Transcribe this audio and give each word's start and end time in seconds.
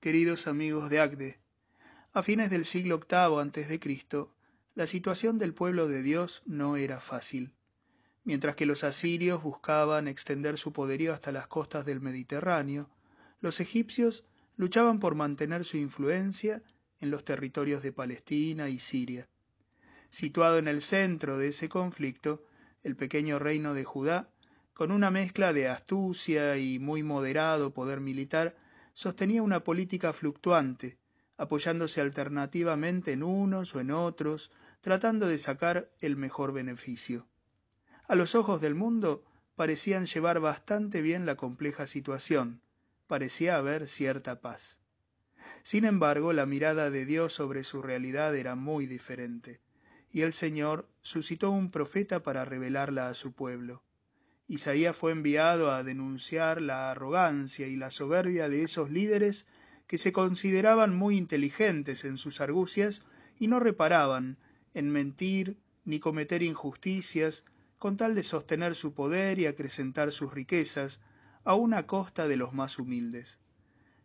queridos 0.00 0.46
amigos 0.46 0.90
de 0.90 1.00
Agde. 1.00 1.40
A 2.12 2.22
fines 2.22 2.50
del 2.50 2.64
siglo 2.64 3.00
VIII 3.00 3.40
a.C., 3.40 4.26
la 4.76 4.86
situación 4.86 5.38
del 5.38 5.54
pueblo 5.54 5.88
de 5.88 6.02
Dios 6.02 6.42
no 6.46 6.76
era 6.76 7.00
fácil. 7.00 7.52
Mientras 8.22 8.54
que 8.54 8.64
los 8.64 8.84
asirios 8.84 9.42
buscaban 9.42 10.06
extender 10.06 10.56
su 10.56 10.72
poderío 10.72 11.12
hasta 11.12 11.32
las 11.32 11.48
costas 11.48 11.84
del 11.84 12.00
Mediterráneo, 12.00 12.88
los 13.40 13.58
egipcios 13.58 14.24
luchaban 14.56 15.00
por 15.00 15.16
mantener 15.16 15.64
su 15.64 15.78
influencia 15.78 16.62
en 17.00 17.10
los 17.10 17.24
territorios 17.24 17.82
de 17.82 17.92
Palestina 17.92 18.68
y 18.68 18.78
Siria. 18.78 19.28
Situado 20.10 20.58
en 20.58 20.68
el 20.68 20.80
centro 20.80 21.38
de 21.38 21.48
ese 21.48 21.68
conflicto, 21.68 22.44
el 22.84 22.94
pequeño 22.94 23.40
reino 23.40 23.74
de 23.74 23.82
Judá, 23.82 24.30
con 24.74 24.92
una 24.92 25.10
mezcla 25.10 25.52
de 25.52 25.66
astucia 25.66 26.56
y 26.56 26.78
muy 26.78 27.02
moderado 27.02 27.74
poder 27.74 27.98
militar, 27.98 28.56
sostenía 28.98 29.44
una 29.44 29.62
política 29.62 30.12
fluctuante, 30.12 30.98
apoyándose 31.36 32.00
alternativamente 32.00 33.12
en 33.12 33.22
unos 33.22 33.72
o 33.76 33.78
en 33.78 33.92
otros, 33.92 34.50
tratando 34.80 35.28
de 35.28 35.38
sacar 35.38 35.92
el 36.00 36.16
mejor 36.16 36.52
beneficio. 36.52 37.28
A 38.08 38.16
los 38.16 38.34
ojos 38.34 38.60
del 38.60 38.74
mundo 38.74 39.24
parecían 39.54 40.06
llevar 40.06 40.40
bastante 40.40 41.00
bien 41.00 41.26
la 41.26 41.36
compleja 41.36 41.86
situación, 41.86 42.60
parecía 43.06 43.56
haber 43.56 43.86
cierta 43.86 44.40
paz. 44.40 44.80
Sin 45.62 45.84
embargo, 45.84 46.32
la 46.32 46.46
mirada 46.46 46.90
de 46.90 47.06
Dios 47.06 47.32
sobre 47.32 47.62
su 47.62 47.82
realidad 47.82 48.34
era 48.34 48.56
muy 48.56 48.86
diferente, 48.88 49.60
y 50.10 50.22
el 50.22 50.32
Señor 50.32 50.86
suscitó 51.02 51.52
un 51.52 51.70
profeta 51.70 52.24
para 52.24 52.44
revelarla 52.44 53.08
a 53.08 53.14
su 53.14 53.32
pueblo. 53.32 53.84
Isaías 54.48 54.96
fue 54.96 55.12
enviado 55.12 55.70
a 55.70 55.84
denunciar 55.84 56.62
la 56.62 56.90
arrogancia 56.90 57.66
y 57.66 57.76
la 57.76 57.90
soberbia 57.90 58.48
de 58.48 58.62
esos 58.62 58.90
líderes 58.90 59.46
que 59.86 59.98
se 59.98 60.10
consideraban 60.10 60.96
muy 60.96 61.18
inteligentes 61.18 62.06
en 62.06 62.16
sus 62.16 62.40
argucias 62.40 63.02
y 63.38 63.48
no 63.48 63.60
reparaban 63.60 64.38
en 64.72 64.90
mentir 64.90 65.58
ni 65.84 66.00
cometer 66.00 66.42
injusticias 66.42 67.44
con 67.78 67.98
tal 67.98 68.14
de 68.14 68.22
sostener 68.22 68.74
su 68.74 68.94
poder 68.94 69.38
y 69.38 69.44
acrecentar 69.44 70.12
sus 70.12 70.32
riquezas, 70.32 71.00
aun 71.44 71.74
a 71.74 71.86
costa 71.86 72.26
de 72.26 72.38
los 72.38 72.54
más 72.54 72.78
humildes. 72.78 73.38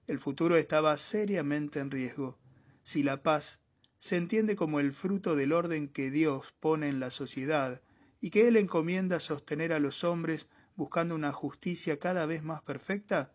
El 0.07 0.19
futuro 0.19 0.57
estaba 0.57 0.97
seriamente 0.97 1.79
en 1.79 1.89
riesgo. 1.89 2.37
Si 2.83 3.01
la 3.01 3.23
paz 3.23 3.59
se 3.99 4.17
entiende 4.17 4.57
como 4.57 4.81
el 4.81 4.91
fruto 4.91 5.37
del 5.37 5.53
orden 5.53 5.87
que 5.87 6.11
Dios 6.11 6.53
pone 6.59 6.89
en 6.89 6.99
la 6.99 7.11
sociedad 7.11 7.81
y 8.23 8.29
que 8.29 8.47
Él 8.47 8.55
encomienda 8.55 9.19
sostener 9.19 9.73
a 9.73 9.79
los 9.79 10.05
hombres 10.05 10.47
buscando 10.77 11.13
una 11.13 11.33
justicia 11.33 11.99
cada 11.99 12.25
vez 12.25 12.41
más 12.41 12.61
perfecta, 12.61 13.33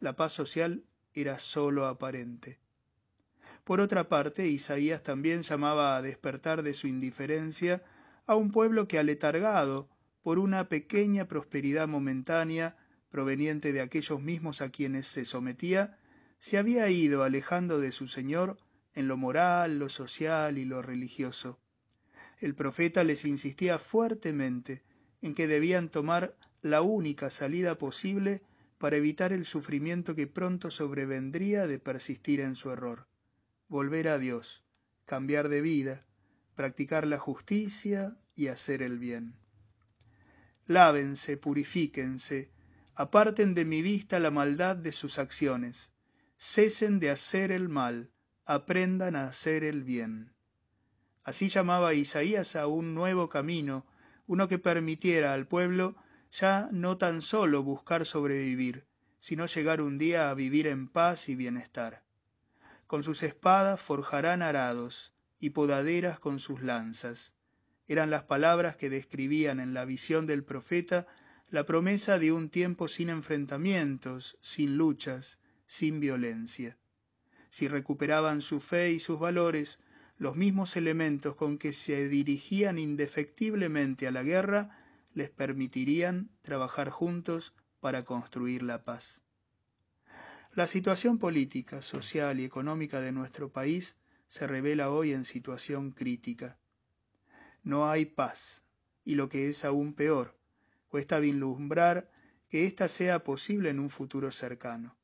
la 0.00 0.16
paz 0.16 0.32
social 0.32 0.82
era 1.12 1.38
sólo 1.38 1.86
aparente. 1.86 2.58
Por 3.62 3.78
otra 3.78 4.08
parte, 4.08 4.48
Isaías 4.48 5.04
también 5.04 5.42
llamaba 5.42 5.94
a 5.94 6.02
despertar 6.02 6.64
de 6.64 6.74
su 6.74 6.88
indiferencia 6.88 7.84
a 8.26 8.34
un 8.34 8.50
pueblo 8.50 8.88
que 8.88 8.98
aletargado 8.98 9.88
por 10.20 10.40
una 10.40 10.68
pequeña 10.68 11.28
prosperidad 11.28 11.86
momentánea 11.86 12.76
proveniente 13.10 13.72
de 13.72 13.82
aquellos 13.82 14.20
mismos 14.20 14.62
a 14.62 14.70
quienes 14.70 15.06
se 15.06 15.26
sometía, 15.26 16.00
se 16.40 16.58
había 16.58 16.90
ido 16.90 17.22
alejando 17.22 17.78
de 17.78 17.92
su 17.92 18.08
Señor 18.08 18.56
en 18.94 19.06
lo 19.06 19.16
moral, 19.16 19.78
lo 19.78 19.88
social 19.88 20.58
y 20.58 20.64
lo 20.64 20.82
religioso 20.82 21.60
el 22.44 22.54
profeta 22.54 23.04
les 23.04 23.24
insistía 23.24 23.78
fuertemente 23.78 24.82
en 25.22 25.34
que 25.34 25.46
debían 25.46 25.88
tomar 25.88 26.36
la 26.60 26.82
única 26.82 27.30
salida 27.30 27.78
posible 27.78 28.42
para 28.76 28.98
evitar 28.98 29.32
el 29.32 29.46
sufrimiento 29.46 30.14
que 30.14 30.26
pronto 30.26 30.70
sobrevendría 30.70 31.66
de 31.66 31.78
persistir 31.78 32.40
en 32.40 32.54
su 32.54 32.70
error. 32.70 33.08
Volver 33.66 34.08
a 34.08 34.18
Dios, 34.18 34.62
cambiar 35.06 35.48
de 35.48 35.62
vida, 35.62 36.04
practicar 36.54 37.06
la 37.06 37.18
justicia 37.18 38.18
y 38.36 38.48
hacer 38.48 38.82
el 38.82 38.98
bien. 38.98 39.36
Lávense, 40.66 41.38
purifíquense, 41.38 42.50
aparten 42.94 43.54
de 43.54 43.64
mi 43.64 43.80
vista 43.80 44.20
la 44.20 44.30
maldad 44.30 44.76
de 44.76 44.92
sus 44.92 45.18
acciones, 45.18 45.92
cesen 46.36 47.00
de 47.00 47.08
hacer 47.08 47.50
el 47.50 47.70
mal, 47.70 48.10
aprendan 48.44 49.16
a 49.16 49.28
hacer 49.28 49.64
el 49.64 49.82
bien. 49.82 50.33
Así 51.24 51.48
llamaba 51.48 51.94
Isaías 51.94 52.54
a 52.54 52.66
un 52.66 52.94
nuevo 52.94 53.30
camino, 53.30 53.86
uno 54.26 54.46
que 54.48 54.58
permitiera 54.58 55.32
al 55.32 55.46
pueblo 55.46 55.96
ya 56.30 56.68
no 56.70 56.98
tan 56.98 57.22
solo 57.22 57.62
buscar 57.62 58.04
sobrevivir, 58.04 58.86
sino 59.20 59.46
llegar 59.46 59.80
un 59.80 59.96
día 59.96 60.30
a 60.30 60.34
vivir 60.34 60.66
en 60.66 60.86
paz 60.88 61.28
y 61.28 61.34
bienestar. 61.34 62.04
Con 62.86 63.02
sus 63.04 63.22
espadas 63.22 63.80
forjarán 63.80 64.42
arados 64.42 65.14
y 65.38 65.50
podaderas 65.50 66.18
con 66.18 66.38
sus 66.38 66.62
lanzas. 66.62 67.34
Eran 67.88 68.10
las 68.10 68.24
palabras 68.24 68.76
que 68.76 68.90
describían 68.90 69.60
en 69.60 69.72
la 69.74 69.84
visión 69.84 70.26
del 70.26 70.44
profeta 70.44 71.06
la 71.50 71.64
promesa 71.64 72.18
de 72.18 72.32
un 72.32 72.50
tiempo 72.50 72.88
sin 72.88 73.10
enfrentamientos, 73.10 74.36
sin 74.40 74.76
luchas, 74.76 75.38
sin 75.66 76.00
violencia. 76.00 76.76
Si 77.50 77.68
recuperaban 77.68 78.42
su 78.42 78.60
fe 78.60 78.92
y 78.92 79.00
sus 79.00 79.18
valores, 79.18 79.78
los 80.24 80.36
mismos 80.36 80.78
elementos 80.78 81.36
con 81.36 81.58
que 81.58 81.74
se 81.74 82.08
dirigían 82.08 82.78
indefectiblemente 82.78 84.06
a 84.06 84.10
la 84.10 84.22
guerra 84.22 84.70
les 85.12 85.28
permitirían 85.28 86.30
trabajar 86.40 86.88
juntos 86.88 87.52
para 87.80 88.06
construir 88.06 88.62
la 88.62 88.84
paz. 88.84 89.20
La 90.54 90.66
situación 90.66 91.18
política, 91.18 91.82
social 91.82 92.40
y 92.40 92.46
económica 92.46 93.02
de 93.02 93.12
nuestro 93.12 93.52
país 93.52 93.96
se 94.26 94.46
revela 94.46 94.88
hoy 94.88 95.12
en 95.12 95.26
situación 95.26 95.90
crítica. 95.90 96.58
No 97.62 97.90
hay 97.90 98.06
paz, 98.06 98.62
y 99.04 99.16
lo 99.16 99.28
que 99.28 99.50
es 99.50 99.62
aún 99.62 99.92
peor, 99.92 100.38
cuesta 100.88 101.18
vislumbrar 101.18 102.10
que 102.48 102.64
ésta 102.64 102.88
sea 102.88 103.24
posible 103.24 103.68
en 103.68 103.78
un 103.78 103.90
futuro 103.90 104.32
cercano. 104.32 104.96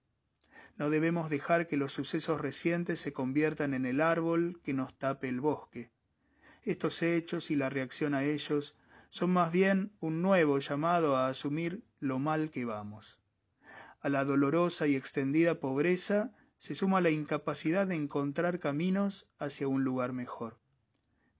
No 0.81 0.89
debemos 0.89 1.29
dejar 1.29 1.69
que 1.69 1.77
los 1.77 1.93
sucesos 1.93 2.41
recientes 2.41 3.01
se 3.01 3.13
conviertan 3.13 3.75
en 3.75 3.85
el 3.85 4.01
árbol 4.01 4.63
que 4.65 4.73
nos 4.73 4.97
tape 4.97 5.29
el 5.29 5.39
bosque. 5.39 5.91
Estos 6.63 7.03
hechos 7.03 7.51
y 7.51 7.57
la 7.57 7.69
reacción 7.69 8.15
a 8.15 8.25
ellos 8.25 8.79
son 9.11 9.29
más 9.29 9.53
bien 9.53 9.93
un 10.01 10.23
nuevo 10.23 10.59
llamado 10.59 11.17
a 11.17 11.29
asumir 11.29 11.85
lo 11.99 12.19
mal 12.19 12.51
que 12.51 12.65
vamos. 12.65 13.19
A 14.01 14.09
la 14.09 14.25
dolorosa 14.25 14.87
y 14.87 14.97
extendida 14.97 15.61
pobreza 15.61 16.33
se 16.57 16.75
suma 16.75 17.03
la 17.03 17.11
incapacidad 17.11 17.87
de 17.87 17.97
encontrar 17.97 18.59
caminos 18.59 19.29
hacia 19.39 19.69
un 19.69 19.85
lugar 19.85 20.15
mejor. 20.15 20.61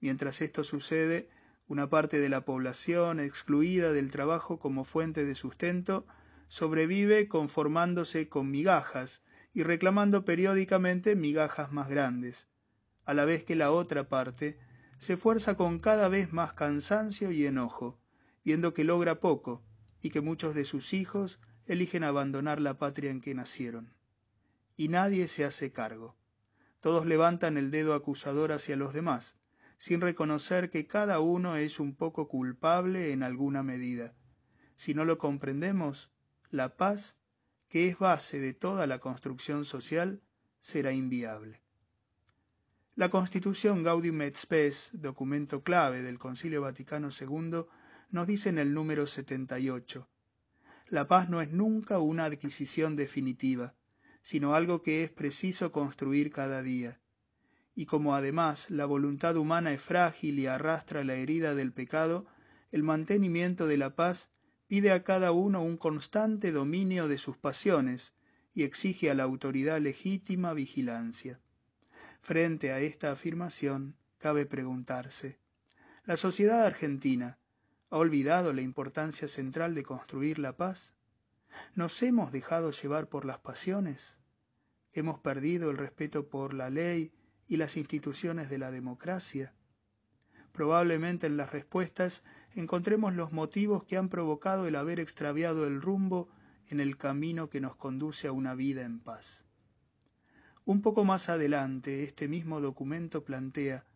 Mientras 0.01 0.43
esto 0.43 0.65
sucede, 0.65 1.31
una 1.67 1.89
parte 1.89 2.21
de 2.21 2.29
la 2.29 2.45
población, 2.45 3.21
excluida 3.21 3.95
del 3.95 4.11
trabajo 4.11 4.59
como 4.59 4.85
fuente 4.85 5.25
de 5.25 5.35
sustento, 5.35 6.07
sobrevive 6.49 7.27
conformándose 7.27 8.29
con 8.29 8.51
migajas 8.51 9.23
y 9.53 9.63
reclamando 9.63 10.25
periódicamente 10.25 11.17
migajas 11.17 11.73
más 11.73 11.89
grandes, 11.89 12.49
a 13.05 13.15
la 13.15 13.25
vez 13.25 13.45
que 13.45 13.57
la 13.57 13.71
otra 13.71 14.09
parte 14.09 14.59
se 14.99 15.15
esfuerza 15.15 15.57
con 15.57 15.79
cada 15.79 16.09
vez 16.09 16.33
más 16.33 16.53
cansancio 16.53 17.33
y 17.33 17.47
enojo, 17.47 18.01
viendo 18.45 18.75
que 18.75 18.85
logra 18.85 19.21
poco 19.21 19.65
y 20.01 20.11
que 20.11 20.21
muchos 20.21 20.55
de 20.55 20.65
sus 20.65 20.93
hijos 20.93 21.41
eligen 21.67 22.05
abandonar 22.05 22.61
la 22.61 22.79
patria 22.79 23.11
en 23.11 23.21
que 23.21 23.35
nacieron. 23.35 23.95
Y 24.77 24.89
nadie 24.89 25.29
se 25.29 25.45
hace 25.45 25.73
cargo. 25.73 26.17
Todos 26.81 27.07
levantan 27.07 27.57
el 27.57 27.71
dedo 27.71 27.95
acusador 27.95 28.53
hacia 28.53 28.77
los 28.77 28.93
demás, 28.93 29.37
sin 29.79 30.01
reconocer 30.01 30.71
que 30.71 30.87
cada 30.87 31.21
uno 31.21 31.57
es 31.57 31.81
un 31.81 31.95
poco 31.95 32.29
culpable 32.29 33.13
en 33.13 33.23
alguna 33.23 33.63
medida. 33.63 34.15
Si 34.77 34.95
no 34.95 35.05
lo 35.05 35.19
comprendemos, 35.19 36.11
la 36.51 36.77
paz 36.77 37.17
que 37.71 37.89
es 37.89 37.99
base 37.99 38.41
de 38.41 38.53
toda 38.53 38.87
la 38.89 38.99
construcción 38.99 39.65
social, 39.65 40.21
será 40.61 40.93
inviable. 40.93 41.63
La 42.97 43.09
Constitución 43.09 43.85
Gaudium 43.85 44.21
et 44.23 44.37
Spes, 44.37 44.91
documento 44.93 45.63
clave 45.63 46.03
del 46.03 46.19
Concilio 46.19 46.63
Vaticano 46.63 47.09
II, 47.09 47.65
nos 48.11 48.27
dice 48.27 48.49
en 48.49 48.59
el 48.59 48.75
número 48.75 49.07
78, 49.07 50.09
La 50.89 51.07
paz 51.07 51.31
no 51.31 51.41
es 51.41 51.53
nunca 51.53 52.01
una 52.01 52.25
adquisición 52.25 52.97
definitiva, 52.97 53.77
sino 54.23 54.55
algo 54.57 54.83
que 54.83 55.05
es 55.05 55.11
preciso 55.11 55.71
construir 55.71 56.33
cada 56.33 56.63
día. 56.63 57.01
Y 57.77 57.87
como 57.87 58.17
además 58.17 58.69
la 58.69 58.85
voluntad 58.85 59.37
humana 59.37 59.73
es 59.73 59.81
frágil 59.81 60.41
y 60.41 60.49
arrastra 60.49 61.05
la 61.05 61.15
herida 61.15 61.55
del 61.55 61.73
pecado, 61.73 62.27
el 62.73 62.83
mantenimiento 62.83 63.69
de 63.69 63.77
la 63.77 63.95
paz 63.95 64.30
pide 64.71 64.93
a 64.93 65.03
cada 65.03 65.33
uno 65.33 65.65
un 65.65 65.77
constante 65.77 66.53
dominio 66.53 67.09
de 67.09 67.19
sus 67.19 67.37
pasiones 67.37 68.15
y 68.55 68.63
exige 68.63 69.11
a 69.11 69.15
la 69.15 69.25
autoridad 69.25 69.81
legítima 69.81 70.55
vigilancia. 70.55 71.41
Frente 72.21 72.71
a 72.71 72.79
esta 72.79 73.11
afirmación, 73.11 73.97
cabe 74.19 74.47
preguntarse, 74.47 75.41
¿la 76.05 76.17
sociedad 76.17 76.65
argentina 76.65 77.41
ha 77.91 77.97
olvidado 77.97 78.53
la 78.53 78.63
importancia 78.63 79.27
central 79.27 79.75
de 79.75 79.83
construir 79.83 80.39
la 80.39 80.57
paz? 80.57 80.95
¿Nos 81.75 82.01
hemos 82.05 82.31
dejado 82.31 82.71
llevar 82.71 83.09
por 83.09 83.25
las 83.25 83.41
pasiones? 83.41 84.19
¿Hemos 84.93 85.19
perdido 85.19 85.73
el 85.73 85.79
respeto 85.79 86.29
por 86.29 86.55
la 86.55 86.71
ley 86.71 87.13
y 87.49 87.57
las 87.57 87.77
instituciones 87.77 88.49
de 88.49 88.59
la 88.59 88.71
democracia? 88.71 89.53
Probablemente 90.53 91.27
en 91.27 91.37
las 91.37 91.51
respuestas 91.51 92.23
encontremos 92.55 93.15
los 93.15 93.33
motivos 93.33 93.85
que 93.85 93.97
han 93.97 94.09
provocado 94.09 94.67
el 94.67 94.77
haber 94.77 95.01
extraviado 95.01 95.67
el 95.67 95.81
rumbo 95.81 96.29
en 96.69 96.81
el 96.81 96.97
camino 96.97 97.51
que 97.51 97.61
nos 97.61 97.77
conduce 97.77 98.29
a 98.29 98.33
una 98.33 98.55
vida 98.55 98.83
en 98.83 99.01
paz. 99.01 99.45
Un 100.65 100.83
poco 100.83 101.05
más 101.05 101.29
adelante, 101.29 102.05
este 102.05 102.29
mismo 102.29 102.61
documento 102.61 103.25
plantea, 103.25 103.87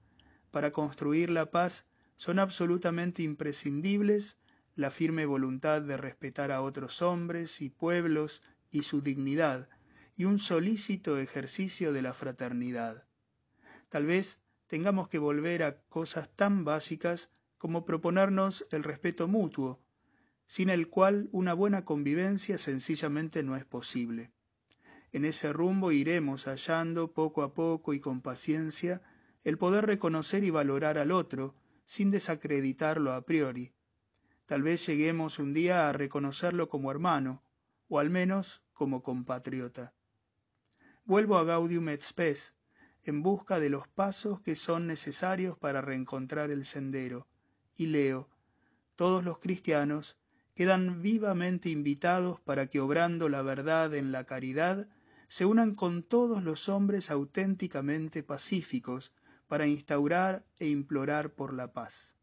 para 0.50 0.72
construir 0.72 1.30
la 1.30 1.50
paz 1.50 1.86
son 2.16 2.38
absolutamente 2.38 3.22
imprescindibles 3.22 4.38
la 4.76 4.90
firme 4.90 5.26
voluntad 5.26 5.82
de 5.82 5.96
respetar 5.96 6.50
a 6.50 6.62
otros 6.62 7.02
hombres 7.02 7.60
y 7.60 7.70
pueblos 7.70 8.42
y 8.70 8.82
su 8.82 9.02
dignidad, 9.02 9.68
y 10.16 10.24
un 10.24 10.38
solícito 10.38 11.18
ejercicio 11.18 11.92
de 11.92 12.02
la 12.02 12.14
fraternidad. 12.14 13.06
Tal 13.88 14.06
vez 14.06 14.40
tengamos 14.66 15.08
que 15.08 15.18
volver 15.18 15.62
a 15.62 15.80
cosas 15.82 16.28
tan 16.34 16.64
básicas 16.64 17.30
como 17.64 17.86
proponernos 17.86 18.66
el 18.72 18.82
respeto 18.82 19.26
mutuo, 19.26 19.80
sin 20.46 20.68
el 20.68 20.90
cual 20.90 21.30
una 21.32 21.54
buena 21.54 21.86
convivencia 21.86 22.58
sencillamente 22.58 23.42
no 23.42 23.56
es 23.56 23.64
posible. 23.64 24.34
En 25.12 25.24
ese 25.24 25.50
rumbo 25.50 25.90
iremos 25.90 26.44
hallando 26.44 27.14
poco 27.14 27.42
a 27.42 27.54
poco 27.54 27.94
y 27.94 28.00
con 28.00 28.20
paciencia 28.20 29.00
el 29.44 29.56
poder 29.56 29.86
reconocer 29.86 30.44
y 30.44 30.50
valorar 30.50 30.98
al 30.98 31.10
otro, 31.10 31.56
sin 31.86 32.10
desacreditarlo 32.10 33.14
a 33.14 33.24
priori. 33.24 33.72
Tal 34.44 34.62
vez 34.62 34.86
lleguemos 34.86 35.38
un 35.38 35.54
día 35.54 35.88
a 35.88 35.94
reconocerlo 35.94 36.68
como 36.68 36.90
hermano, 36.90 37.44
o 37.88 37.98
al 37.98 38.10
menos 38.10 38.62
como 38.74 39.02
compatriota. 39.02 39.94
Vuelvo 41.06 41.38
a 41.38 41.44
Gaudium 41.44 41.88
et 41.88 42.02
Spes, 42.02 42.54
en 43.04 43.22
busca 43.22 43.58
de 43.58 43.70
los 43.70 43.88
pasos 43.88 44.42
que 44.42 44.54
son 44.54 44.86
necesarios 44.86 45.56
para 45.56 45.80
reencontrar 45.80 46.50
el 46.50 46.66
sendero, 46.66 47.26
y 47.76 47.86
leo, 47.86 48.28
todos 48.96 49.24
los 49.24 49.38
cristianos 49.38 50.16
quedan 50.54 51.02
vivamente 51.02 51.68
invitados 51.68 52.40
para 52.40 52.68
que 52.68 52.80
obrando 52.80 53.28
la 53.28 53.42
verdad 53.42 53.94
en 53.94 54.12
la 54.12 54.24
caridad, 54.24 54.88
se 55.28 55.46
unan 55.46 55.74
con 55.74 56.02
todos 56.02 56.42
los 56.42 56.68
hombres 56.68 57.10
auténticamente 57.10 58.22
pacíficos 58.22 59.12
para 59.48 59.66
instaurar 59.66 60.46
e 60.58 60.68
implorar 60.68 61.34
por 61.34 61.52
la 61.52 61.72
paz. 61.72 62.14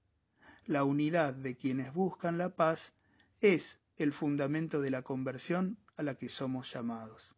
La 0.65 0.83
unidad 0.83 1.33
de 1.33 1.57
quienes 1.57 1.93
buscan 1.93 2.37
la 2.37 2.55
paz 2.55 2.93
es 3.41 3.79
el 3.97 4.13
fundamento 4.13 4.81
de 4.81 4.91
la 4.91 5.01
conversión 5.01 5.77
a 5.97 6.03
la 6.03 6.15
que 6.15 6.29
somos 6.29 6.71
llamados. 6.71 7.35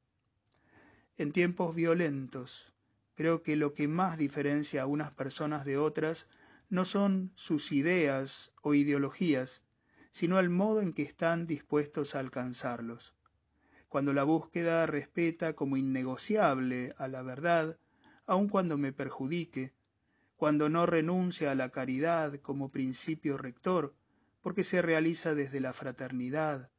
En 1.17 1.31
tiempos 1.31 1.75
violentos, 1.75 2.73
creo 3.15 3.43
que 3.43 3.55
lo 3.55 3.73
que 3.73 3.87
más 3.87 4.17
diferencia 4.17 4.83
a 4.83 4.87
unas 4.87 5.13
personas 5.13 5.65
de 5.65 5.77
otras 5.77 6.27
no 6.69 6.85
son 6.85 7.31
sus 7.35 7.71
ideas 7.71 8.51
o 8.61 8.73
ideologías, 8.73 9.63
sino 10.11 10.39
el 10.39 10.49
modo 10.49 10.81
en 10.81 10.93
que 10.93 11.03
están 11.03 11.47
dispuestos 11.47 12.15
a 12.15 12.19
alcanzarlos. 12.19 13.15
Cuando 13.89 14.13
la 14.13 14.23
búsqueda 14.23 14.85
respeta 14.85 15.53
como 15.53 15.77
innegociable 15.77 16.93
a 16.97 17.07
la 17.07 17.21
verdad, 17.21 17.77
aun 18.25 18.49
cuando 18.49 18.77
me 18.77 18.91
perjudique, 18.91 19.73
cuando 20.35 20.69
no 20.69 20.85
renuncia 20.85 21.51
a 21.51 21.55
la 21.55 21.69
caridad 21.69 22.35
como 22.41 22.71
principio 22.71 23.37
rector, 23.37 23.95
porque 24.41 24.63
se 24.63 24.81
realiza 24.81 25.35
desde 25.35 25.59
la 25.61 25.73
fraternidad, 25.73 26.69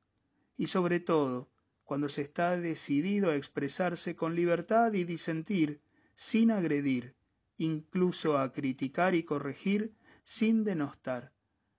y 0.57 0.67
sobre 0.67 1.01
todo, 1.01 1.49
cuando 1.85 2.09
se 2.09 2.23
está 2.23 2.57
decidido 2.57 3.31
a 3.31 3.37
expresarse 3.37 4.17
con 4.17 4.35
libertad 4.35 4.93
y 4.93 5.05
disentir, 5.05 5.81
sin 6.17 6.51
agredir, 6.51 7.15
incluso 7.57 8.39
a 8.39 8.53
criticar 8.53 9.15
y 9.15 9.23
corregir, 9.23 9.95
sin 10.25 10.65
denostar. 10.65 11.33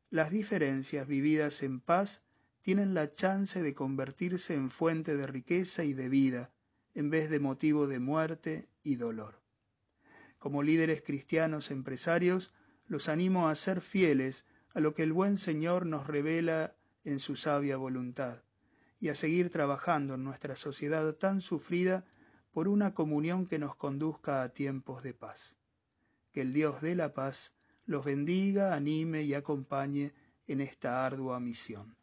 Las 0.09 0.29
diferencias 0.29 1.07
vividas 1.07 1.63
en 1.63 1.79
paz 1.79 2.23
tienen 2.61 2.93
la 2.93 3.13
chance 3.13 3.61
de 3.61 3.73
convertirse 3.73 4.55
en 4.55 4.69
fuente 4.69 5.15
de 5.15 5.27
riqueza 5.27 5.83
y 5.83 5.93
de 5.93 6.09
vida, 6.09 6.51
en 6.93 7.09
vez 7.09 7.29
de 7.29 7.39
motivo 7.39 7.87
de 7.87 7.99
muerte 7.99 8.69
y 8.83 8.95
dolor. 8.95 9.41
Como 10.39 10.63
líderes 10.63 11.01
cristianos 11.01 11.71
empresarios, 11.71 12.53
los 12.87 13.09
animo 13.09 13.49
a 13.49 13.55
ser 13.55 13.81
fieles 13.81 14.45
a 14.73 14.79
lo 14.79 14.93
que 14.93 15.03
el 15.03 15.13
buen 15.13 15.37
Señor 15.37 15.85
nos 15.85 16.07
revela 16.07 16.75
en 17.03 17.19
su 17.19 17.35
sabia 17.35 17.77
voluntad 17.77 18.43
y 18.99 19.09
a 19.09 19.15
seguir 19.15 19.49
trabajando 19.49 20.15
en 20.15 20.23
nuestra 20.23 20.55
sociedad 20.55 21.13
tan 21.13 21.41
sufrida 21.41 22.05
por 22.51 22.67
una 22.67 22.93
comunión 22.93 23.45
que 23.45 23.59
nos 23.59 23.75
conduzca 23.75 24.41
a 24.41 24.49
tiempos 24.49 25.03
de 25.03 25.13
paz. 25.13 25.57
Que 26.35 26.41
el 26.41 26.51
Dios 26.51 26.81
de 26.81 26.95
la 26.95 27.13
paz 27.13 27.53
los 27.85 28.03
bendiga, 28.03 28.75
anime 28.75 29.21
y 29.21 29.33
acompañe 29.33 30.13
en 30.47 30.59
esta 30.59 31.05
ardua 31.05 31.39
misión. 31.39 31.95